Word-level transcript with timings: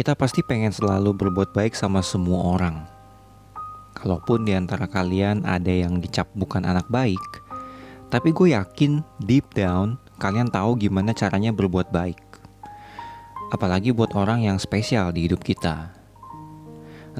Kita 0.00 0.16
pasti 0.16 0.40
pengen 0.40 0.72
selalu 0.72 1.12
berbuat 1.12 1.52
baik 1.52 1.76
sama 1.76 2.00
semua 2.00 2.56
orang. 2.56 2.88
Kalaupun 3.92 4.48
di 4.48 4.56
antara 4.56 4.88
kalian 4.88 5.44
ada 5.44 5.68
yang 5.68 6.00
dicap 6.00 6.24
bukan 6.32 6.64
anak 6.64 6.88
baik, 6.88 7.20
tapi 8.08 8.32
gue 8.32 8.56
yakin 8.56 9.04
deep 9.20 9.52
down 9.52 10.00
kalian 10.16 10.48
tahu 10.48 10.80
gimana 10.80 11.12
caranya 11.12 11.52
berbuat 11.52 11.92
baik. 11.92 12.16
Apalagi 13.52 13.92
buat 13.92 14.16
orang 14.16 14.48
yang 14.48 14.56
spesial 14.56 15.12
di 15.12 15.28
hidup 15.28 15.44
kita. 15.44 15.92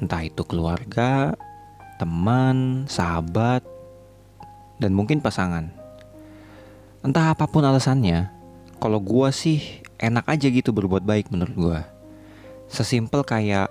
Entah 0.01 0.25
itu 0.25 0.41
keluarga, 0.49 1.37
teman, 2.01 2.89
sahabat, 2.89 3.61
dan 4.81 4.97
mungkin 4.97 5.21
pasangan. 5.21 5.69
Entah 7.05 7.37
apa 7.37 7.45
pun 7.45 7.61
alasannya, 7.61 8.33
kalau 8.81 9.05
gue 9.05 9.29
sih 9.37 9.85
enak 10.01 10.25
aja 10.25 10.49
gitu 10.49 10.73
berbuat 10.73 11.05
baik 11.05 11.29
menurut 11.29 11.53
gue. 11.61 12.00
Sesimpel 12.71 13.27
kayak 13.27 13.67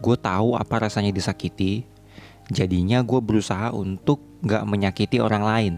gue 0.00 0.16
tahu 0.16 0.56
apa 0.56 0.88
rasanya 0.88 1.12
disakiti, 1.12 1.84
jadinya 2.48 3.04
gue 3.04 3.20
berusaha 3.20 3.76
untuk 3.76 4.24
gak 4.40 4.64
menyakiti 4.64 5.20
orang 5.20 5.44
lain. 5.44 5.74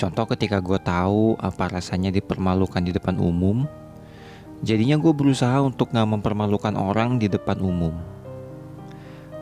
Contoh 0.00 0.24
ketika 0.32 0.64
gue 0.64 0.80
tahu 0.80 1.36
apa 1.36 1.76
rasanya 1.76 2.08
dipermalukan 2.08 2.80
di 2.80 2.88
depan 2.88 3.20
umum, 3.20 3.68
jadinya 4.64 4.96
gue 4.96 5.12
berusaha 5.12 5.60
untuk 5.60 5.92
gak 5.92 6.08
mempermalukan 6.08 6.72
orang 6.72 7.20
di 7.20 7.28
depan 7.28 7.60
umum. 7.60 7.92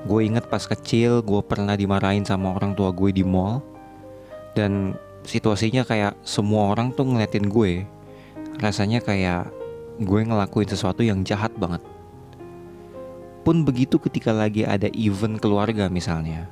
Gue 0.02 0.26
inget 0.26 0.50
pas 0.50 0.66
kecil 0.66 1.22
gue 1.22 1.40
pernah 1.46 1.78
dimarahin 1.78 2.26
sama 2.26 2.58
orang 2.58 2.74
tua 2.74 2.90
gue 2.90 3.14
di 3.14 3.22
mall, 3.22 3.62
dan 4.58 4.98
situasinya 5.22 5.86
kayak 5.86 6.18
semua 6.26 6.74
orang 6.74 6.90
tuh 6.90 7.06
ngeliatin 7.06 7.46
gue, 7.46 7.86
rasanya 8.58 8.98
kayak 8.98 9.46
gue 10.00 10.20
ngelakuin 10.26 10.66
sesuatu 10.66 11.06
yang 11.06 11.22
jahat 11.22 11.54
banget. 11.54 11.82
Pun 13.46 13.62
begitu 13.62 14.00
ketika 14.00 14.32
lagi 14.34 14.66
ada 14.66 14.88
event 14.96 15.38
keluarga 15.38 15.86
misalnya, 15.86 16.48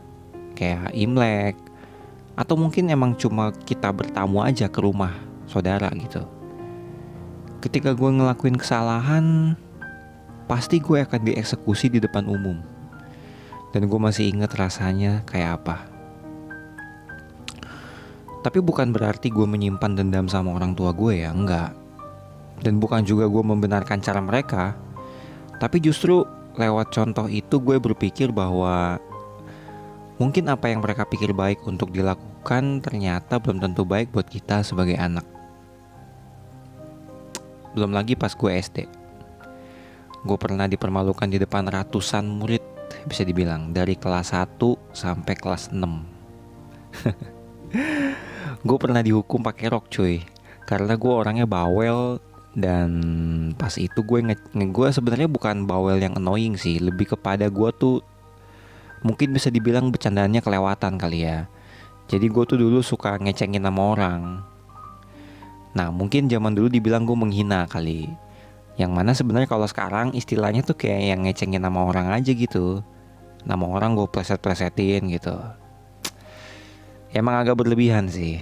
kayak 0.54 0.92
Imlek, 0.92 1.56
atau 2.38 2.54
mungkin 2.54 2.92
emang 2.92 3.16
cuma 3.16 3.50
kita 3.64 3.90
bertamu 3.90 4.44
aja 4.44 4.68
ke 4.68 4.78
rumah 4.78 5.16
saudara 5.48 5.88
gitu. 5.96 6.22
Ketika 7.64 7.94
gue 7.96 8.10
ngelakuin 8.10 8.58
kesalahan, 8.58 9.56
pasti 10.46 10.78
gue 10.82 11.02
akan 11.02 11.32
dieksekusi 11.32 11.88
di 11.90 11.98
depan 12.02 12.28
umum. 12.28 12.60
Dan 13.72 13.88
gue 13.88 13.96
masih 13.96 14.28
inget 14.28 14.52
rasanya 14.52 15.24
kayak 15.24 15.64
apa. 15.64 15.88
Tapi 18.42 18.58
bukan 18.58 18.90
berarti 18.90 19.30
gue 19.30 19.46
menyimpan 19.46 19.96
dendam 19.96 20.26
sama 20.28 20.52
orang 20.52 20.74
tua 20.76 20.92
gue 20.92 21.24
ya, 21.24 21.30
enggak. 21.32 21.81
Dan 22.62 22.78
bukan 22.78 23.02
juga 23.02 23.26
gue 23.26 23.42
membenarkan 23.42 23.98
cara 23.98 24.22
mereka 24.22 24.78
Tapi 25.58 25.82
justru 25.82 26.22
lewat 26.54 26.94
contoh 26.94 27.26
itu 27.26 27.58
gue 27.58 27.82
berpikir 27.82 28.30
bahwa 28.30 29.02
Mungkin 30.22 30.46
apa 30.46 30.70
yang 30.70 30.78
mereka 30.78 31.02
pikir 31.02 31.34
baik 31.34 31.66
untuk 31.66 31.90
dilakukan 31.90 32.78
ternyata 32.78 33.42
belum 33.42 33.58
tentu 33.58 33.82
baik 33.82 34.14
buat 34.14 34.30
kita 34.30 34.62
sebagai 34.62 34.94
anak. 34.94 35.26
Belum 37.74 37.90
lagi 37.90 38.14
pas 38.14 38.30
gue 38.30 38.52
SD 38.52 38.86
Gue 40.22 40.38
pernah 40.38 40.70
dipermalukan 40.70 41.26
di 41.26 41.42
depan 41.42 41.66
ratusan 41.66 42.22
murid 42.28 42.62
bisa 43.08 43.24
dibilang 43.26 43.74
dari 43.74 43.98
kelas 43.98 44.30
1 44.36 44.62
sampai 44.94 45.34
kelas 45.34 45.74
6 45.74 45.82
Gue 48.68 48.78
pernah 48.78 49.02
dihukum 49.02 49.42
pakai 49.42 49.74
rok 49.74 49.90
cuy. 49.90 50.22
Karena 50.62 50.94
gue 50.94 51.10
orangnya 51.10 51.50
bawel 51.50 52.22
dan 52.52 52.90
pas 53.56 53.72
itu 53.80 54.04
gue 54.04 54.18
nge, 54.28 54.36
gue 54.52 54.88
sebenarnya 54.92 55.28
bukan 55.28 55.64
bawel 55.64 55.96
yang 56.00 56.16
annoying 56.16 56.60
sih. 56.60 56.76
Lebih 56.76 57.16
kepada 57.16 57.48
gue 57.48 57.70
tuh 57.72 58.04
mungkin 59.00 59.32
bisa 59.32 59.48
dibilang 59.48 59.88
bercandanya 59.88 60.44
kelewatan 60.44 61.00
kali 61.00 61.24
ya. 61.24 61.48
Jadi 62.12 62.28
gue 62.28 62.44
tuh 62.44 62.60
dulu 62.60 62.84
suka 62.84 63.16
ngecengin 63.16 63.64
sama 63.64 63.82
orang. 63.96 64.20
Nah 65.72 65.88
mungkin 65.88 66.28
zaman 66.28 66.52
dulu 66.52 66.68
dibilang 66.68 67.08
gue 67.08 67.16
menghina 67.16 67.64
kali. 67.64 68.12
Yang 68.76 68.92
mana 68.92 69.10
sebenarnya 69.16 69.48
kalau 69.48 69.64
sekarang 69.64 70.12
istilahnya 70.12 70.60
tuh 70.60 70.76
kayak 70.76 71.16
yang 71.16 71.20
ngecengin 71.24 71.64
nama 71.64 71.88
orang 71.88 72.12
aja 72.12 72.36
gitu. 72.36 72.84
Nama 73.48 73.64
orang 73.64 73.96
gue 73.96 74.06
pleset-plesetin 74.12 75.08
gitu. 75.08 75.36
Emang 77.12 77.40
agak 77.40 77.60
berlebihan 77.60 78.08
sih 78.08 78.40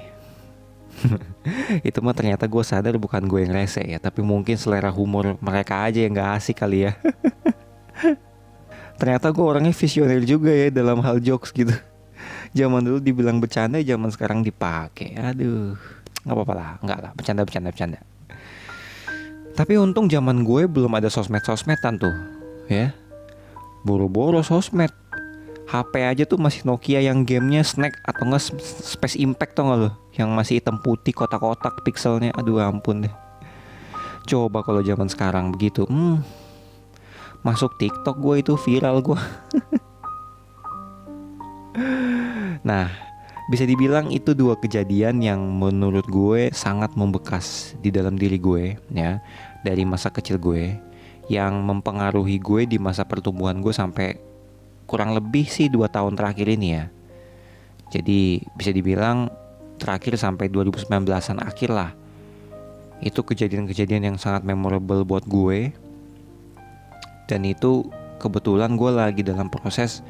itu 1.89 1.99
mah 2.05 2.13
ternyata 2.13 2.45
gue 2.45 2.65
sadar 2.65 2.97
bukan 3.01 3.25
gue 3.25 3.49
yang 3.49 3.53
rese 3.57 3.81
ya 3.81 3.97
tapi 3.97 4.21
mungkin 4.21 4.61
selera 4.61 4.93
humor 4.93 5.41
mereka 5.41 5.89
aja 5.89 6.05
yang 6.05 6.13
gak 6.17 6.41
asik 6.41 6.61
kali 6.61 6.89
ya. 6.89 6.93
Ternyata 9.01 9.33
gue 9.33 9.41
orangnya 9.41 9.73
visioner 9.73 10.21
juga 10.29 10.53
ya 10.53 10.69
dalam 10.69 11.01
hal 11.01 11.25
jokes 11.25 11.57
gitu. 11.57 11.73
Zaman 12.53 12.85
dulu 12.85 13.01
dibilang 13.01 13.41
bercanda 13.41 13.81
zaman 13.81 14.13
sekarang 14.13 14.45
dipakai. 14.45 15.17
Aduh 15.17 15.81
nggak 16.21 16.37
apa-apa 16.37 16.53
lah 16.53 16.71
nggak 16.85 16.99
lah. 17.01 17.11
Bercanda 17.17 17.43
bercanda 17.49 17.73
bercanda. 17.73 18.01
Tapi 19.57 19.73
untung 19.81 20.07
zaman 20.07 20.45
gue 20.45 20.69
belum 20.69 20.93
ada 21.01 21.09
sosmed 21.09 21.41
sosmedan 21.41 21.97
tuh 21.97 22.13
ya. 22.69 22.93
Boro-boro 23.81 24.45
sosmed 24.45 24.93
HP 25.71 26.03
aja 26.03 26.27
tuh 26.27 26.35
masih 26.43 26.67
Nokia 26.67 26.99
yang 26.99 27.23
gamenya 27.23 27.63
Snack 27.63 27.95
atau 28.03 28.27
enggak 28.27 28.43
Space 28.83 29.15
Impact 29.15 29.55
tau 29.55 29.71
gak 29.71 29.79
lo 29.79 29.91
Yang 30.19 30.31
masih 30.35 30.55
hitam 30.59 30.83
putih 30.83 31.15
kotak-kotak 31.15 31.87
pixelnya. 31.87 32.35
Aduh 32.35 32.59
ampun 32.59 33.07
deh. 33.07 33.15
Coba 34.27 34.67
kalau 34.67 34.83
zaman 34.83 35.07
sekarang 35.07 35.55
begitu. 35.55 35.87
Hmm, 35.87 36.27
Masuk 37.47 37.79
TikTok 37.79 38.19
gue 38.19 38.43
itu 38.43 38.53
viral 38.59 39.01
gue 39.01 39.17
Nah 42.69 42.91
bisa 43.51 43.67
dibilang 43.67 44.11
itu 44.11 44.35
dua 44.35 44.55
kejadian 44.59 45.23
yang 45.23 45.41
menurut 45.43 46.07
gue 46.07 46.55
sangat 46.55 46.95
membekas 46.99 47.75
di 47.79 47.95
dalam 47.95 48.19
diri 48.19 48.43
gue 48.43 48.75
ya. 48.91 49.23
Dari 49.63 49.87
masa 49.87 50.11
kecil 50.11 50.43
gue 50.43 50.75
yang 51.31 51.63
mempengaruhi 51.63 52.43
gue 52.43 52.67
di 52.67 52.83
masa 52.83 53.07
pertumbuhan 53.07 53.63
gue 53.63 53.71
sampai 53.71 54.30
kurang 54.91 55.15
lebih 55.15 55.47
sih 55.47 55.71
dua 55.71 55.87
tahun 55.87 56.19
terakhir 56.19 56.51
ini 56.51 56.69
ya. 56.75 56.91
Jadi 57.95 58.43
bisa 58.59 58.75
dibilang 58.75 59.31
terakhir 59.79 60.19
sampai 60.19 60.51
2019-an 60.51 61.39
akhir 61.47 61.71
lah. 61.71 61.95
Itu 62.99 63.23
kejadian-kejadian 63.23 64.11
yang 64.11 64.17
sangat 64.19 64.43
memorable 64.43 65.07
buat 65.07 65.23
gue. 65.31 65.71
Dan 67.31 67.47
itu 67.47 67.87
kebetulan 68.19 68.75
gue 68.75 68.91
lagi 68.91 69.23
dalam 69.23 69.47
proses 69.47 70.03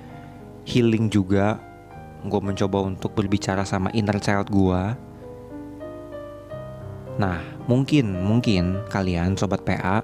healing 0.65 1.13
juga. 1.13 1.61
Gue 2.25 2.41
mencoba 2.41 2.81
untuk 2.81 3.13
berbicara 3.13 3.69
sama 3.69 3.93
inner 3.93 4.17
child 4.17 4.49
gue. 4.49 4.83
Nah, 7.21 7.37
mungkin, 7.69 8.17
mungkin 8.25 8.81
kalian 8.89 9.37
sobat 9.37 9.61
PA 9.61 10.01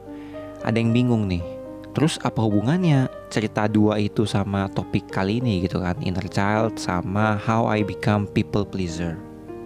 ada 0.60 0.76
yang 0.76 0.92
bingung 0.92 1.24
nih 1.24 1.55
Terus 1.96 2.20
apa 2.20 2.44
hubungannya 2.44 3.08
cerita 3.32 3.64
dua 3.64 3.96
itu 3.96 4.28
sama 4.28 4.68
topik 4.68 5.08
kali 5.08 5.40
ini 5.40 5.64
gitu 5.64 5.80
kan? 5.80 5.96
Inner 6.04 6.28
child 6.28 6.76
sama 6.76 7.40
how 7.40 7.64
I 7.72 7.80
become 7.88 8.28
people 8.28 8.68
pleaser. 8.68 9.16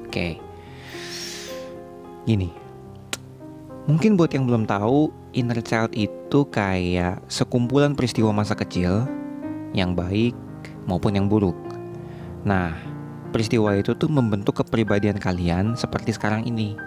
Oke. 0.07 0.15
Okay. 0.15 0.33
Gini. 2.31 2.55
Mungkin 3.91 4.15
buat 4.15 4.31
yang 4.31 4.47
belum 4.47 4.71
tahu 4.71 5.11
Inner 5.35 5.59
child 5.59 5.91
itu 5.99 6.47
kayak 6.55 7.19
sekumpulan 7.27 7.99
peristiwa 7.99 8.31
masa 8.31 8.55
kecil 8.55 9.11
Yang 9.75 9.91
baik 9.99 10.35
maupun 10.87 11.19
yang 11.19 11.27
buruk. 11.27 11.59
Nah 12.47 12.79
peristiwa 13.35 13.75
itu 13.75 13.91
tuh 13.99 14.07
membentuk 14.07 14.63
kepribadian 14.63 15.19
kalian 15.19 15.75
seperti 15.75 16.15
sekarang 16.15 16.47
ini. 16.47 16.79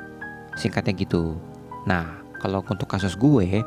Singkatnya 0.55 0.95
gitu. 0.95 1.35
Nah 1.83 2.23
kalau 2.39 2.63
untuk 2.63 2.87
kasus 2.87 3.19
gue 3.19 3.59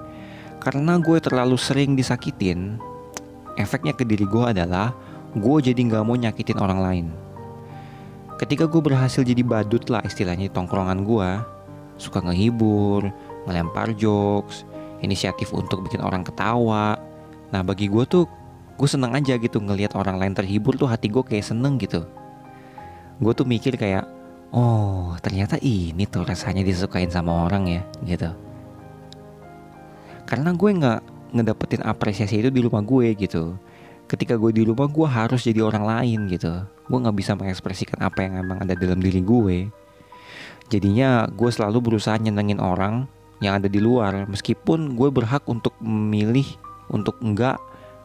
karena 0.66 0.98
gue 0.98 1.22
terlalu 1.22 1.54
sering 1.54 1.94
disakitin, 1.94 2.82
efeknya 3.54 3.94
ke 3.94 4.02
diri 4.02 4.26
gue 4.26 4.50
adalah 4.50 4.90
gue 5.30 5.56
jadi 5.62 5.78
gak 5.78 6.02
mau 6.02 6.18
nyakitin 6.18 6.58
orang 6.58 6.80
lain. 6.82 7.06
Ketika 8.34 8.66
gue 8.66 8.82
berhasil 8.82 9.22
jadi 9.22 9.46
badut 9.46 9.86
lah 9.86 10.02
istilahnya 10.02 10.50
tongkrongan 10.50 11.06
gue, 11.06 11.30
suka 12.02 12.18
ngehibur, 12.18 13.06
ngelempar 13.46 13.94
jokes, 13.94 14.66
inisiatif 15.06 15.54
untuk 15.54 15.86
bikin 15.86 16.02
orang 16.02 16.26
ketawa. 16.26 16.98
Nah 17.54 17.62
bagi 17.62 17.86
gue 17.86 18.02
tuh, 18.02 18.26
gue 18.74 18.88
seneng 18.90 19.14
aja 19.14 19.38
gitu 19.38 19.62
ngelihat 19.62 19.94
orang 19.94 20.18
lain 20.18 20.34
terhibur 20.34 20.74
tuh 20.74 20.90
hati 20.90 21.06
gue 21.06 21.22
kayak 21.22 21.46
seneng 21.46 21.78
gitu. 21.78 22.10
Gue 23.22 23.32
tuh 23.38 23.46
mikir 23.46 23.78
kayak, 23.78 24.02
oh 24.50 25.14
ternyata 25.22 25.62
ini 25.62 26.10
tuh 26.10 26.26
rasanya 26.26 26.66
disukain 26.66 27.06
sama 27.06 27.46
orang 27.46 27.70
ya 27.70 27.82
gitu 28.02 28.45
karena 30.26 30.50
gue 30.52 30.70
nggak 30.70 31.00
ngedapetin 31.32 31.82
apresiasi 31.86 32.42
itu 32.42 32.50
di 32.50 32.60
rumah 32.60 32.82
gue 32.82 33.14
gitu. 33.14 33.54
Ketika 34.06 34.38
gue 34.38 34.54
di 34.54 34.62
rumah 34.62 34.86
gue 34.86 35.06
harus 35.06 35.46
jadi 35.46 35.62
orang 35.62 35.86
lain 35.86 36.30
gitu. 36.30 36.62
Gue 36.86 36.98
nggak 36.98 37.16
bisa 37.16 37.34
mengekspresikan 37.34 38.02
apa 38.02 38.26
yang 38.26 38.42
emang 38.42 38.58
ada 38.62 38.74
dalam 38.74 38.98
diri 38.98 39.22
gue. 39.22 39.70
Jadinya 40.66 41.30
gue 41.30 41.50
selalu 41.50 41.78
berusaha 41.78 42.18
nyenengin 42.18 42.58
orang 42.58 43.06
yang 43.38 43.62
ada 43.62 43.70
di 43.70 43.78
luar 43.78 44.26
meskipun 44.26 44.98
gue 44.98 45.08
berhak 45.14 45.46
untuk 45.46 45.76
memilih 45.78 46.46
untuk 46.90 47.18
enggak 47.22 47.58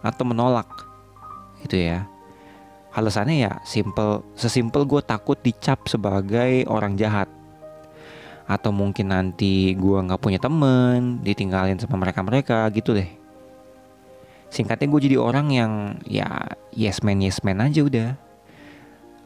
atau 0.06 0.24
menolak 0.26 0.70
itu 1.66 1.78
ya. 1.78 2.06
Alasannya 2.92 3.38
ya 3.48 3.54
simple 3.64 4.22
sesimpel 4.36 4.84
gue 4.84 5.02
takut 5.02 5.40
dicap 5.40 5.88
sebagai 5.88 6.68
orang 6.68 7.00
jahat 7.00 7.32
atau 8.50 8.74
mungkin 8.74 9.14
nanti 9.14 9.74
gue 9.78 9.98
nggak 10.02 10.22
punya 10.22 10.40
temen 10.42 11.22
ditinggalin 11.22 11.78
sama 11.78 12.02
mereka 12.02 12.22
mereka 12.26 12.58
gitu 12.74 12.96
deh. 12.98 13.10
Singkatnya 14.52 14.92
gue 14.92 15.02
jadi 15.08 15.18
orang 15.18 15.48
yang 15.54 15.74
ya 16.04 16.28
yes 16.76 17.00
man 17.02 17.24
yes 17.24 17.40
man 17.42 17.64
aja 17.64 17.82
udah. 17.86 18.10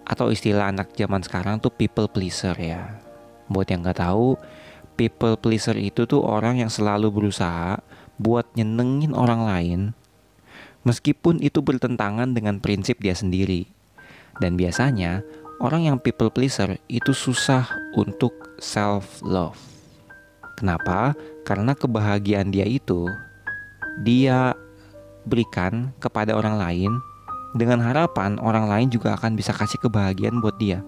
Atau 0.05 0.29
istilah 0.29 0.69
anak 0.69 0.93
zaman 0.93 1.25
sekarang 1.25 1.57
tuh 1.57 1.73
people 1.73 2.05
pleaser 2.05 2.53
ya. 2.59 3.01
Buat 3.49 3.73
yang 3.73 3.81
nggak 3.81 4.05
tahu 4.05 4.37
people 4.95 5.35
pleaser 5.35 5.75
itu 5.75 6.05
tuh 6.05 6.23
orang 6.23 6.61
yang 6.61 6.71
selalu 6.71 7.11
berusaha 7.11 7.81
buat 8.15 8.47
nyenengin 8.55 9.11
orang 9.11 9.43
lain 9.43 9.81
meskipun 10.85 11.41
itu 11.41 11.59
bertentangan 11.59 12.31
dengan 12.31 12.61
prinsip 12.61 13.01
dia 13.01 13.17
sendiri. 13.17 13.67
Dan 14.39 14.55
biasanya 14.55 15.25
orang 15.59 15.89
yang 15.89 15.97
people 15.99 16.29
pleaser 16.29 16.77
itu 16.87 17.11
susah 17.11 17.65
untuk 17.95 18.31
self 18.59 19.23
love. 19.23 19.59
Kenapa? 20.55 21.15
Karena 21.43 21.75
kebahagiaan 21.75 22.51
dia 22.51 22.67
itu 22.67 23.07
dia 24.03 24.55
berikan 25.25 25.95
kepada 26.03 26.35
orang 26.35 26.59
lain 26.59 26.91
dengan 27.55 27.79
harapan 27.79 28.35
orang 28.43 28.67
lain 28.67 28.87
juga 28.91 29.15
akan 29.15 29.39
bisa 29.39 29.55
kasih 29.55 29.79
kebahagiaan 29.79 30.43
buat 30.43 30.55
dia. 30.59 30.83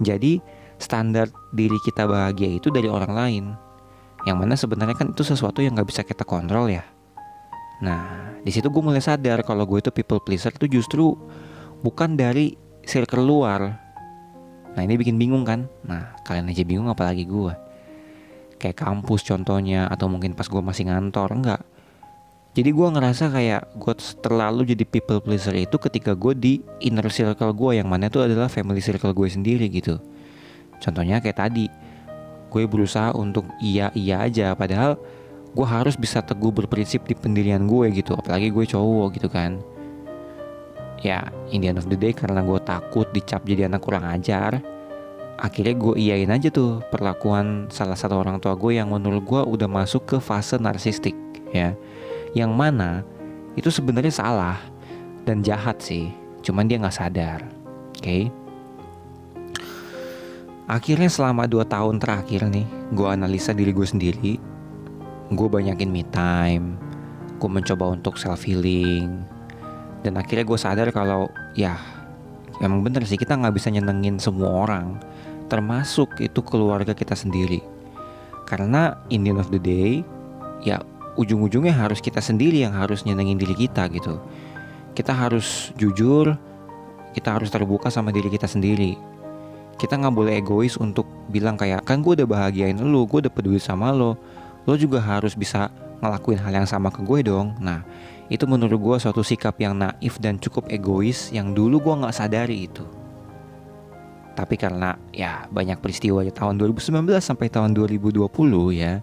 Jadi 0.00 0.40
standar 0.78 1.30
diri 1.54 1.78
kita 1.82 2.04
bahagia 2.04 2.50
itu 2.60 2.68
dari 2.70 2.90
orang 2.90 3.12
lain 3.14 3.44
yang 4.24 4.40
mana 4.40 4.56
sebenarnya 4.56 4.96
kan 4.96 5.12
itu 5.12 5.22
sesuatu 5.22 5.60
yang 5.60 5.76
nggak 5.76 5.88
bisa 5.88 6.02
kita 6.02 6.24
kontrol 6.24 6.68
ya 6.68 6.84
nah 7.82 8.32
di 8.40 8.50
situ 8.54 8.70
gue 8.72 8.82
mulai 8.82 9.02
sadar 9.02 9.44
kalau 9.44 9.68
gue 9.68 9.82
itu 9.82 9.90
people 9.92 10.22
pleaser 10.22 10.54
itu 10.54 10.80
justru 10.80 11.12
bukan 11.84 12.16
dari 12.16 12.56
circle 12.84 13.24
luar 13.24 13.83
nah 14.74 14.82
ini 14.82 14.98
bikin 14.98 15.16
bingung 15.16 15.46
kan? 15.46 15.70
Nah 15.86 16.18
kalian 16.26 16.50
aja 16.50 16.62
bingung 16.66 16.90
apalagi 16.90 17.24
gue 17.26 17.54
kayak 18.58 18.80
kampus 18.80 19.26
contohnya 19.28 19.86
atau 19.92 20.08
mungkin 20.08 20.32
pas 20.32 20.48
gue 20.48 20.62
masih 20.62 20.88
ngantor 20.88 21.30
enggak. 21.36 21.62
Jadi 22.54 22.70
gue 22.70 22.86
ngerasa 22.86 23.34
kayak 23.34 23.74
gue 23.74 23.94
terlalu 24.22 24.62
jadi 24.62 24.86
people 24.86 25.18
pleaser 25.18 25.58
itu 25.58 25.74
ketika 25.74 26.14
gue 26.14 26.38
di 26.38 26.52
inner 26.86 27.10
circle 27.10 27.50
gue 27.50 27.82
yang 27.82 27.90
mana 27.90 28.06
itu 28.06 28.22
adalah 28.22 28.46
family 28.46 28.78
circle 28.78 29.10
gue 29.10 29.26
sendiri 29.26 29.66
gitu. 29.66 29.98
Contohnya 30.78 31.18
kayak 31.18 31.34
tadi, 31.34 31.66
gue 32.54 32.62
berusaha 32.70 33.10
untuk 33.10 33.42
iya 33.58 33.90
iya 33.98 34.22
aja, 34.22 34.54
padahal 34.54 34.94
gue 35.50 35.66
harus 35.66 35.98
bisa 35.98 36.22
teguh 36.22 36.54
berprinsip 36.54 37.02
di 37.10 37.18
pendirian 37.18 37.66
gue 37.66 37.90
gitu, 37.90 38.14
apalagi 38.14 38.54
gue 38.54 38.64
cowok 38.70 39.18
gitu 39.18 39.26
kan. 39.26 39.58
Ya, 41.04 41.28
in 41.52 41.60
the 41.60 41.68
end 41.68 41.76
of 41.76 41.84
the 41.92 42.00
day 42.00 42.16
karena 42.16 42.40
gue 42.40 42.56
takut 42.64 43.04
dicap 43.12 43.44
jadi 43.44 43.68
anak 43.68 43.84
kurang 43.84 44.08
ajar, 44.08 44.64
akhirnya 45.36 45.76
gue 45.76 45.94
iyain 46.00 46.32
aja 46.32 46.48
tuh 46.48 46.80
perlakuan 46.88 47.68
salah 47.68 47.92
satu 47.92 48.24
orang 48.24 48.40
tua 48.40 48.56
gue 48.56 48.80
yang 48.80 48.88
menurut 48.88 49.20
gue 49.20 49.40
udah 49.44 49.68
masuk 49.68 50.08
ke 50.08 50.16
fase 50.16 50.56
narsistik 50.56 51.12
ya, 51.52 51.76
yang 52.32 52.56
mana 52.56 53.04
itu 53.52 53.68
sebenarnya 53.68 54.16
salah 54.16 54.56
dan 55.28 55.44
jahat 55.44 55.76
sih, 55.84 56.08
cuman 56.40 56.72
dia 56.72 56.80
nggak 56.80 56.96
sadar, 56.96 57.44
oke? 57.92 58.00
Okay? 58.00 58.22
Akhirnya 60.64 61.12
selama 61.12 61.44
2 61.44 61.68
tahun 61.68 62.00
terakhir 62.00 62.48
nih, 62.48 62.64
gue 62.96 63.04
analisa 63.04 63.52
diri 63.52 63.76
gue 63.76 63.84
sendiri. 63.84 64.32
Gue 65.28 65.48
banyakin 65.52 65.92
me 65.92 66.00
time, 66.08 66.80
gue 67.36 67.50
mencoba 67.52 67.92
untuk 67.92 68.16
self 68.16 68.48
healing. 68.48 69.33
Dan 70.04 70.20
akhirnya 70.20 70.44
gue 70.44 70.58
sadar 70.60 70.88
kalau 70.92 71.32
ya 71.56 71.80
emang 72.60 72.84
bener 72.84 73.02
sih 73.08 73.16
kita 73.16 73.34
nggak 73.40 73.56
bisa 73.56 73.72
nyenengin 73.72 74.20
semua 74.20 74.68
orang, 74.68 75.00
termasuk 75.48 76.20
itu 76.20 76.44
keluarga 76.44 76.92
kita 76.92 77.16
sendiri. 77.16 77.64
Karena 78.44 79.00
in 79.08 79.24
the 79.24 79.32
end 79.32 79.40
of 79.40 79.48
the 79.48 79.58
day, 79.58 80.04
ya 80.60 80.84
ujung-ujungnya 81.16 81.72
harus 81.72 82.04
kita 82.04 82.20
sendiri 82.20 82.60
yang 82.60 82.76
harus 82.76 83.08
nyenengin 83.08 83.40
diri 83.40 83.56
kita 83.56 83.88
gitu. 83.88 84.20
Kita 84.92 85.16
harus 85.16 85.72
jujur, 85.80 86.36
kita 87.16 87.40
harus 87.40 87.48
terbuka 87.48 87.88
sama 87.88 88.12
diri 88.12 88.28
kita 88.28 88.44
sendiri 88.44 89.14
kita 89.76 89.98
nggak 89.98 90.14
boleh 90.14 90.34
egois 90.38 90.78
untuk 90.78 91.06
bilang 91.30 91.58
kayak 91.58 91.82
kan 91.82 92.00
gue 92.00 92.14
udah 92.14 92.28
bahagiain 92.28 92.78
lo 92.78 93.06
gue 93.06 93.26
udah 93.26 93.32
peduli 93.32 93.58
sama 93.58 93.90
lo 93.90 94.14
lo 94.64 94.74
juga 94.78 95.02
harus 95.02 95.34
bisa 95.34 95.68
ngelakuin 96.02 96.40
hal 96.40 96.64
yang 96.64 96.68
sama 96.68 96.90
ke 96.90 97.02
gue 97.02 97.26
dong 97.26 97.54
nah 97.60 97.82
itu 98.32 98.48
menurut 98.48 98.80
gue 98.80 98.96
suatu 98.98 99.20
sikap 99.20 99.60
yang 99.60 99.76
naif 99.76 100.16
dan 100.18 100.40
cukup 100.40 100.66
egois 100.72 101.28
yang 101.30 101.52
dulu 101.52 101.78
gue 101.82 101.94
nggak 102.02 102.14
sadari 102.14 102.66
itu 102.66 102.84
tapi 104.34 104.58
karena 104.58 104.98
ya 105.14 105.46
banyak 105.46 105.78
peristiwa 105.78 106.24
di 106.26 106.34
tahun 106.34 106.58
2019 106.58 107.06
sampai 107.22 107.46
tahun 107.52 107.70
2020 107.76 108.18
ya 108.74 108.98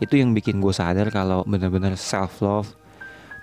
itu 0.00 0.14
yang 0.16 0.32
bikin 0.32 0.62
gue 0.62 0.72
sadar 0.72 1.12
kalau 1.12 1.44
benar-benar 1.44 1.98
self 1.98 2.40
love 2.40 2.72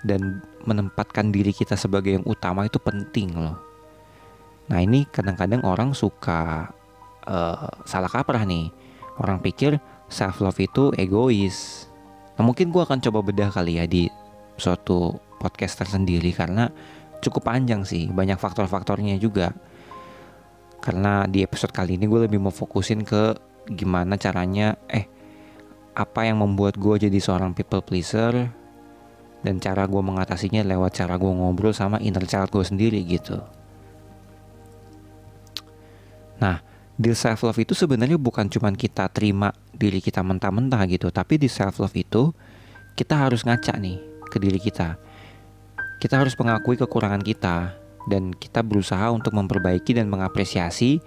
dan 0.02 0.42
menempatkan 0.64 1.30
diri 1.30 1.52
kita 1.52 1.76
sebagai 1.76 2.18
yang 2.18 2.26
utama 2.26 2.66
itu 2.66 2.80
penting 2.82 3.36
loh 3.36 3.70
Nah 4.70 4.78
ini 4.78 5.02
kadang-kadang 5.10 5.66
orang 5.66 5.90
suka 5.90 6.70
uh, 7.26 7.68
salah 7.82 8.06
kaprah 8.06 8.46
nih. 8.46 8.70
Orang 9.18 9.42
pikir 9.42 9.82
self 10.06 10.38
love 10.38 10.56
itu 10.62 10.94
egois. 10.94 11.89
Nah 12.40 12.48
mungkin 12.48 12.72
gue 12.72 12.80
akan 12.80 13.04
coba 13.04 13.20
bedah 13.20 13.52
kali 13.52 13.76
ya 13.76 13.84
di 13.84 14.08
suatu 14.56 15.12
podcast 15.36 15.76
tersendiri 15.84 16.32
karena 16.32 16.72
cukup 17.20 17.44
panjang 17.52 17.84
sih, 17.84 18.08
banyak 18.08 18.40
faktor-faktornya 18.40 19.20
juga. 19.20 19.52
Karena 20.80 21.28
di 21.28 21.44
episode 21.44 21.68
kali 21.68 22.00
ini 22.00 22.08
gue 22.08 22.24
lebih 22.24 22.40
mau 22.40 22.48
fokusin 22.48 23.04
ke 23.04 23.36
gimana 23.68 24.16
caranya, 24.16 24.72
eh 24.88 25.04
apa 25.92 26.24
yang 26.24 26.40
membuat 26.40 26.80
gue 26.80 27.12
jadi 27.12 27.20
seorang 27.20 27.52
people 27.52 27.84
pleaser 27.84 28.48
dan 29.44 29.60
cara 29.60 29.84
gue 29.84 30.00
mengatasinya 30.00 30.64
lewat 30.64 30.96
cara 30.96 31.20
gue 31.20 31.28
ngobrol 31.28 31.76
sama 31.76 32.00
inner 32.00 32.24
child 32.24 32.48
gue 32.48 32.64
sendiri 32.64 33.04
gitu. 33.04 33.36
Nah, 36.40 36.56
di 37.00 37.16
self 37.16 37.48
love 37.48 37.56
itu 37.56 37.72
sebenarnya 37.72 38.20
bukan 38.20 38.52
cuma 38.52 38.68
kita 38.76 39.08
terima 39.08 39.56
diri 39.72 40.04
kita 40.04 40.20
mentah-mentah 40.20 40.84
gitu, 40.84 41.08
tapi 41.08 41.40
di 41.40 41.48
self 41.48 41.80
love 41.80 41.96
itu 41.96 42.28
kita 42.92 43.16
harus 43.16 43.40
ngaca 43.48 43.72
nih 43.80 43.96
ke 44.28 44.36
diri 44.36 44.60
kita. 44.60 45.00
Kita 45.96 46.20
harus 46.20 46.36
mengakui 46.36 46.76
kekurangan 46.76 47.24
kita 47.24 47.72
dan 48.04 48.36
kita 48.36 48.60
berusaha 48.60 49.08
untuk 49.08 49.32
memperbaiki 49.32 49.96
dan 49.96 50.12
mengapresiasi 50.12 51.00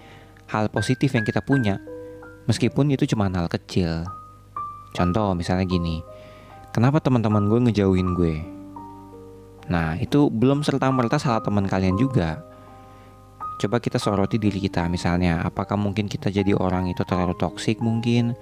hal 0.49 0.73
positif 0.73 1.13
yang 1.13 1.21
kita 1.21 1.45
punya. 1.45 1.77
Meskipun 2.49 2.89
itu 2.89 3.05
cuma 3.13 3.29
hal 3.29 3.45
kecil. 3.45 4.01
Contoh 4.97 5.37
misalnya 5.37 5.69
gini, 5.69 6.01
kenapa 6.73 7.05
teman-teman 7.05 7.45
gue 7.45 7.69
ngejauhin 7.69 8.17
gue? 8.17 8.35
Nah, 9.69 9.93
itu 10.01 10.33
belum 10.33 10.65
serta-merta 10.65 11.21
salah 11.21 11.45
teman 11.45 11.69
kalian 11.69 11.95
juga 12.01 12.41
coba 13.59 13.77
kita 13.79 14.01
soroti 14.01 14.41
diri 14.41 14.57
kita 14.57 14.85
misalnya 14.89 15.43
apakah 15.45 15.77
mungkin 15.77 16.09
kita 16.09 16.29
jadi 16.33 16.53
orang 16.57 16.89
itu 16.89 17.01
terlalu 17.05 17.37
toksik 17.37 17.79
mungkin? 17.79 18.33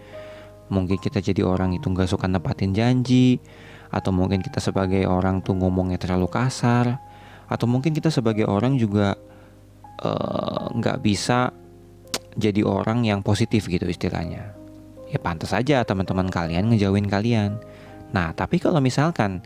Mungkin 0.72 0.98
kita 1.04 1.20
jadi 1.20 1.44
orang 1.44 1.76
itu 1.76 1.92
nggak 1.92 2.08
suka 2.08 2.32
nepatin 2.32 2.72
janji? 2.72 3.44
Atau 3.92 4.16
mungkin 4.16 4.40
kita 4.40 4.64
sebagai 4.64 5.04
orang 5.04 5.44
tuh 5.44 5.60
ngomongnya 5.60 6.00
terlalu 6.00 6.32
kasar? 6.32 6.96
Atau 7.52 7.68
mungkin 7.68 7.92
kita 7.92 8.08
sebagai 8.08 8.48
orang 8.48 8.80
juga 8.80 9.20
eh, 10.00 10.66
nggak 10.72 10.98
uh, 10.98 11.04
bisa 11.04 11.52
jadi 12.40 12.64
orang 12.64 13.04
yang 13.04 13.20
positif 13.20 13.68
gitu 13.68 13.84
istilahnya? 13.84 14.56
Ya 15.12 15.20
pantas 15.20 15.52
saja 15.52 15.84
teman-teman 15.84 16.32
kalian 16.32 16.72
ngejauhin 16.72 17.12
kalian. 17.12 17.60
Nah 18.16 18.32
tapi 18.32 18.64
kalau 18.64 18.80
misalkan 18.80 19.44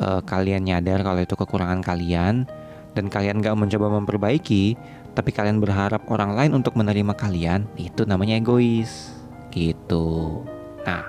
uh, 0.00 0.24
kalian 0.24 0.64
nyadar 0.64 1.04
kalau 1.04 1.20
itu 1.20 1.36
kekurangan 1.36 1.84
kalian 1.84 2.48
dan 2.92 3.08
kalian 3.08 3.40
gak 3.40 3.56
mencoba 3.56 3.92
memperbaiki, 4.00 4.76
tapi 5.12 5.30
kalian 5.32 5.60
berharap 5.60 6.04
orang 6.08 6.36
lain 6.36 6.52
untuk 6.56 6.76
menerima 6.76 7.12
kalian, 7.16 7.68
itu 7.76 8.08
namanya 8.08 8.40
egois. 8.40 9.12
Gitu. 9.52 10.40
Nah, 10.88 11.08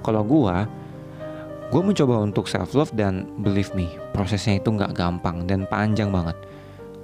kalau 0.00 0.24
gua, 0.24 0.64
gua 1.68 1.82
mencoba 1.84 2.20
untuk 2.24 2.48
self 2.48 2.72
love 2.72 2.92
dan 2.96 3.28
believe 3.44 3.72
me, 3.76 3.88
prosesnya 4.16 4.56
itu 4.60 4.72
nggak 4.72 4.96
gampang 4.96 5.44
dan 5.44 5.68
panjang 5.68 6.08
banget. 6.08 6.36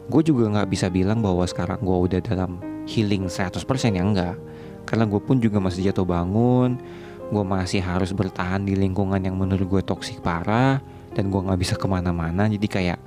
Gue 0.08 0.24
juga 0.24 0.48
nggak 0.48 0.72
bisa 0.72 0.88
bilang 0.88 1.20
bahwa 1.20 1.44
sekarang 1.44 1.84
gue 1.84 1.98
udah 2.08 2.20
dalam 2.24 2.64
healing 2.88 3.28
100% 3.28 3.60
ya 3.92 4.00
enggak. 4.00 4.40
Karena 4.88 5.04
gue 5.04 5.20
pun 5.20 5.36
juga 5.36 5.60
masih 5.60 5.92
jatuh 5.92 6.08
bangun, 6.08 6.80
gue 7.28 7.44
masih 7.44 7.84
harus 7.84 8.16
bertahan 8.16 8.64
di 8.64 8.72
lingkungan 8.72 9.20
yang 9.20 9.36
menurut 9.36 9.68
gue 9.68 9.82
toksik 9.84 10.24
parah, 10.24 10.80
dan 11.12 11.28
gue 11.28 11.40
nggak 11.44 11.60
bisa 11.60 11.76
ke 11.76 11.84
mana-mana. 11.84 12.48
Jadi 12.48 12.64
kayak 12.64 12.98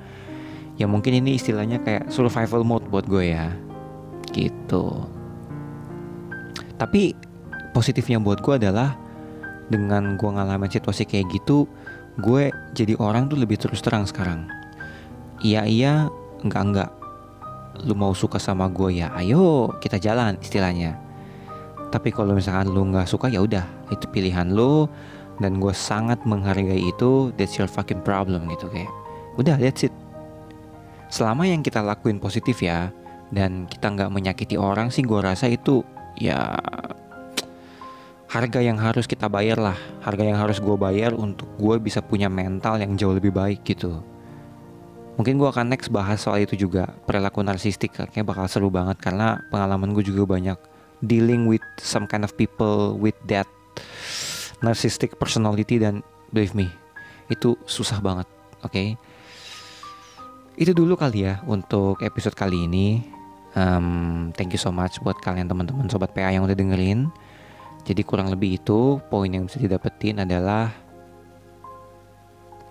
ya 0.79 0.85
mungkin 0.87 1.19
ini 1.23 1.35
istilahnya 1.35 1.81
kayak 1.83 2.07
survival 2.13 2.63
mode 2.63 2.87
buat 2.87 3.07
gue 3.07 3.33
ya 3.35 3.51
gitu 4.31 5.07
tapi 6.79 7.13
positifnya 7.75 8.19
buat 8.19 8.39
gue 8.43 8.59
adalah 8.59 8.95
dengan 9.71 10.19
gue 10.19 10.29
ngalamin 10.29 10.67
situasi 10.67 11.07
kayak 11.07 11.31
gitu 11.31 11.63
gue 12.19 12.51
jadi 12.75 12.99
orang 12.99 13.31
tuh 13.31 13.39
lebih 13.39 13.55
terus 13.55 13.79
terang 13.79 14.03
sekarang. 14.03 14.51
Iya 15.39 15.63
iya, 15.63 15.93
enggak 16.43 16.63
enggak. 16.67 16.89
Lu 17.87 17.95
mau 17.95 18.11
suka 18.11 18.35
sama 18.35 18.67
gue 18.67 18.99
ya, 18.99 19.15
ayo 19.15 19.71
kita 19.79 19.95
jalan 19.95 20.35
istilahnya. 20.43 20.99
Tapi 21.91 22.11
kalau 22.11 22.35
misalkan 22.35 22.71
lu 22.71 22.87
nggak 22.91 23.07
suka 23.07 23.31
ya 23.31 23.39
udah, 23.43 23.63
itu 23.91 24.05
pilihan 24.11 24.51
lu 24.51 24.87
dan 25.39 25.57
gue 25.59 25.71
sangat 25.71 26.19
menghargai 26.27 26.91
itu. 26.91 27.31
That's 27.39 27.55
your 27.55 27.71
fucking 27.71 28.03
problem 28.03 28.51
gitu 28.51 28.67
kayak. 28.67 28.91
Udah, 29.39 29.55
that's 29.55 29.87
it. 29.87 29.95
Selama 31.12 31.44
yang 31.44 31.60
kita 31.60 31.84
lakuin 31.84 32.24
positif 32.24 32.63
ya, 32.63 32.89
dan 33.36 33.68
kita 33.68 33.91
nggak 33.91 34.12
menyakiti 34.12 34.56
orang 34.56 34.89
sih, 34.89 35.03
gue 35.03 35.20
rasa 35.20 35.51
itu 35.51 35.84
ya 36.15 36.56
harga 38.32 38.63
yang 38.63 38.80
harus 38.80 39.06
kita 39.06 39.27
bayar 39.27 39.60
lah. 39.60 39.77
Harga 40.00 40.24
yang 40.24 40.39
harus 40.39 40.63
gue 40.63 40.75
bayar 40.80 41.12
untuk 41.12 41.51
gue 41.60 41.75
bisa 41.84 42.00
punya 42.00 42.32
mental 42.32 42.80
yang 42.80 42.96
jauh 42.96 43.12
lebih 43.12 43.36
baik 43.36 43.68
gitu. 43.68 44.00
Mungkin 45.20 45.36
gue 45.36 45.50
akan 45.51 45.68
next 45.68 45.91
bahas 45.91 46.24
soal 46.24 46.48
itu 46.48 46.56
juga. 46.56 46.88
Perilaku 47.03 47.44
narsistik 47.44 47.91
kayaknya 47.91 48.24
bakal 48.24 48.48
seru 48.48 48.72
banget 48.72 48.96
karena 49.03 49.44
pengalaman 49.51 49.91
gue 49.91 50.08
juga 50.08 50.24
banyak 50.24 50.56
dealing 51.01 51.50
with 51.50 51.65
some 51.82 52.06
kind 52.06 52.24
of 52.24 52.32
people 52.38 52.96
with 52.96 53.18
that 53.25 53.50
narcissistic 54.62 55.18
personality 55.18 55.82
dan 55.82 56.06
believe 56.30 56.53
me 56.53 56.70
itu 57.34 57.58
susah 57.65 57.98
banget 58.00 58.30
oke 58.62 58.72
okay? 58.72 58.94
Itu 60.60 60.72
dulu 60.75 61.00
kali 61.00 61.27
ya 61.27 61.39
untuk 61.48 62.03
episode 62.03 62.36
kali 62.36 62.67
ini 62.67 63.03
um, 63.55 64.29
thank 64.36 64.51
you 64.51 64.62
so 64.62 64.72
much 64.72 65.00
buat 65.03 65.15
kalian 65.24 65.48
teman-teman 65.48 65.88
sobat 65.88 66.12
PA 66.12 66.31
yang 66.31 66.43
udah 66.43 66.55
dengerin 66.55 67.08
jadi 67.81 68.01
kurang 68.05 68.29
lebih 68.29 68.62
itu 68.62 69.01
poin 69.10 69.29
yang 69.29 69.50
bisa 69.50 69.58
didapetin 69.58 70.22
adalah 70.22 70.70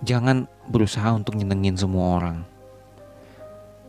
jangan 0.06 0.46
berusaha 0.70 1.10
untuk 1.12 1.34
nyenengin 1.34 1.74
semua 1.74 2.20
orang. 2.20 2.38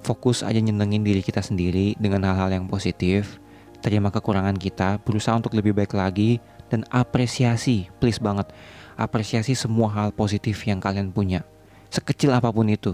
Fokus 0.02 0.42
aja 0.42 0.58
nyenengin 0.58 1.06
diri 1.06 1.22
kita 1.22 1.46
sendiri 1.46 1.94
dengan 2.02 2.26
hal-hal 2.26 2.50
yang 2.50 2.66
positif. 2.66 3.38
Terima 3.82 4.14
kekurangan 4.14 4.58
kita, 4.58 5.02
berusaha 5.02 5.34
untuk 5.34 5.58
lebih 5.58 5.74
baik 5.74 5.94
lagi 5.98 6.38
dan 6.70 6.86
apresiasi, 6.90 7.90
please 7.98 8.22
banget. 8.22 8.50
Apresiasi 8.98 9.58
semua 9.58 9.90
hal 9.94 10.14
positif 10.14 10.62
yang 10.66 10.78
kalian 10.78 11.10
punya. 11.10 11.42
Sekecil 11.90 12.34
apa 12.34 12.54
pun 12.54 12.70
itu. 12.70 12.94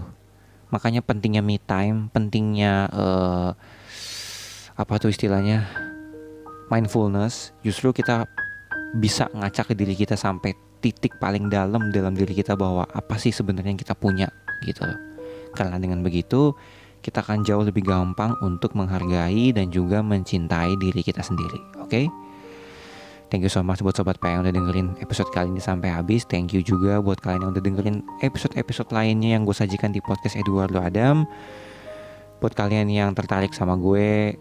Makanya 0.68 1.00
pentingnya 1.00 1.40
me 1.40 1.56
time, 1.56 2.12
pentingnya 2.12 2.88
uh, 2.92 3.50
apa 4.78 4.92
tuh 5.00 5.10
istilahnya? 5.10 5.88
mindfulness 6.68 7.56
justru 7.64 7.90
kita 7.90 8.28
bisa 8.96 9.28
ngacak 9.32 9.72
ke 9.72 9.74
diri 9.76 9.92
kita 9.96 10.16
sampai 10.16 10.56
titik 10.80 11.18
paling 11.18 11.50
dalam 11.50 11.90
dalam 11.90 12.14
diri 12.14 12.32
kita 12.32 12.54
bahwa 12.54 12.86
apa 12.88 13.18
sih 13.18 13.34
sebenarnya 13.34 13.74
yang 13.74 13.82
kita 13.82 13.98
punya 13.98 14.30
gitu 14.64 14.86
loh. 14.86 14.96
Karena 15.52 15.76
dengan 15.76 16.00
begitu 16.00 16.54
kita 17.02 17.20
akan 17.24 17.42
jauh 17.42 17.66
lebih 17.66 17.84
gampang 17.84 18.32
untuk 18.40 18.78
menghargai 18.78 19.50
dan 19.52 19.68
juga 19.74 20.00
mencintai 20.00 20.78
diri 20.78 21.00
kita 21.02 21.20
sendiri. 21.20 21.82
Oke? 21.82 21.90
Okay? 21.90 22.06
Thank 23.28 23.44
you 23.44 23.52
so 23.52 23.60
much 23.60 23.84
buat 23.84 23.92
sobat 23.92 24.16
Pak 24.16 24.28
yang 24.32 24.40
udah 24.40 24.56
dengerin 24.56 24.96
episode 25.04 25.28
kali 25.28 25.52
ini 25.52 25.60
sampai 25.60 25.92
habis. 25.92 26.24
Thank 26.24 26.56
you 26.56 26.64
juga 26.64 26.96
buat 27.04 27.20
kalian 27.20 27.44
yang 27.44 27.52
udah 27.52 27.60
dengerin 27.60 27.96
episode-episode 28.24 28.88
lainnya 28.88 29.36
yang 29.36 29.44
gue 29.44 29.52
sajikan 29.52 29.92
di 29.92 30.00
podcast 30.00 30.32
Eduardo 30.32 30.80
Adam. 30.80 31.28
Buat 32.40 32.56
kalian 32.56 32.88
yang 32.88 33.12
tertarik 33.12 33.52
sama 33.52 33.76
gue, 33.76 34.32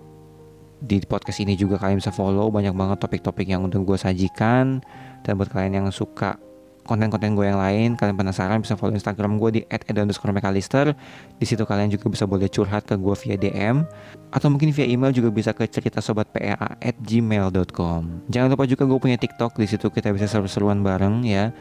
di 0.80 1.04
podcast 1.04 1.44
ini 1.44 1.60
juga 1.60 1.82
kalian 1.82 2.00
bisa 2.00 2.16
follow 2.16 2.48
banyak 2.48 2.72
banget 2.72 2.98
topik-topik 3.02 3.50
yang 3.50 3.66
udah 3.66 3.82
gue 3.82 3.98
sajikan 3.98 4.80
dan 5.26 5.32
buat 5.36 5.50
kalian 5.50 5.84
yang 5.84 5.88
suka 5.90 6.40
konten-konten 6.88 7.36
gue 7.36 7.46
yang 7.46 7.60
lain 7.60 8.00
kalian 8.00 8.16
penasaran 8.16 8.64
bisa 8.64 8.80
follow 8.80 8.96
instagram 8.96 9.36
gue 9.36 9.60
di 9.60 9.62
@edo_mcallister 9.68 10.96
di 11.36 11.46
situ 11.46 11.68
kalian 11.68 11.92
juga 11.92 12.08
bisa 12.08 12.24
boleh 12.24 12.48
curhat 12.48 12.88
ke 12.88 12.96
gue 12.96 13.16
via 13.28 13.36
DM 13.36 13.84
atau 14.32 14.48
mungkin 14.48 14.72
via 14.72 14.88
email 14.88 15.12
juga 15.12 15.30
bisa 15.30 15.52
ke 15.52 15.68
cerita 15.68 16.00
sobat 16.00 16.32
at 16.34 16.96
gmail.com 17.04 18.32
jangan 18.32 18.48
lupa 18.48 18.64
juga 18.64 18.88
gue 18.88 19.00
punya 19.04 19.20
tiktok 19.20 19.60
di 19.60 19.68
situ 19.68 19.92
kita 19.92 20.16
bisa 20.16 20.26
seru-seruan 20.26 20.80
bareng 20.82 21.28
ya. 21.28 21.52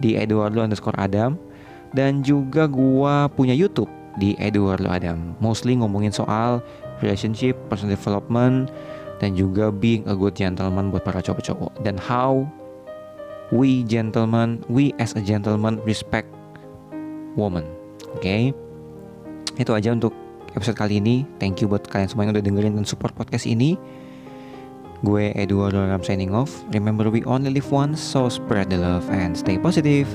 Di 0.00 0.16
eduardo 0.16 0.64
underscore 0.64 0.96
adam 0.96 1.36
dan 1.92 2.24
juga 2.24 2.64
gue 2.64 3.14
punya 3.36 3.52
youtube 3.52 3.92
di 4.16 4.36
Eduardo 4.40 4.92
Adam 4.92 5.36
mostly 5.40 5.76
ngomongin 5.76 6.12
soal 6.12 6.60
relationship, 7.00 7.56
personal 7.68 7.96
development, 7.96 8.70
dan 9.18 9.34
juga 9.34 9.74
being 9.74 10.06
a 10.06 10.14
good 10.14 10.38
gentleman 10.38 10.90
buat 10.94 11.02
para 11.02 11.18
cowok-cowok. 11.18 11.82
Dan 11.82 11.98
how 11.98 12.46
we 13.52 13.84
gentlemen, 13.84 14.64
we 14.66 14.96
as 14.96 15.12
a 15.14 15.22
gentleman 15.22 15.78
respect 15.84 16.26
woman. 17.36 17.68
Oke. 18.16 18.24
Okay? 18.24 18.42
Itu 19.60 19.76
aja 19.76 19.92
untuk 19.92 20.16
episode 20.56 20.80
kali 20.80 20.98
ini. 20.98 21.28
Thank 21.36 21.60
you 21.60 21.68
buat 21.68 21.84
kalian 21.84 22.08
semua 22.08 22.24
yang 22.24 22.32
udah 22.32 22.44
dengerin 22.44 22.74
dan 22.80 22.88
support 22.88 23.12
podcast 23.12 23.44
ini. 23.44 23.76
Gue 25.04 25.34
Eduardo 25.34 25.82
Ram 25.82 26.00
signing 26.00 26.32
off. 26.32 26.50
Remember 26.72 27.10
we 27.12 27.26
only 27.28 27.52
live 27.52 27.68
once, 27.68 28.00
so 28.00 28.30
spread 28.32 28.70
the 28.72 28.78
love 28.78 29.04
and 29.12 29.36
stay 29.36 29.60
positive. 29.60 30.08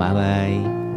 Bye 0.00 0.16
bye. 0.16 0.89